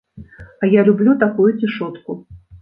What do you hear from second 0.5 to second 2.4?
А я люблю такую цішотку.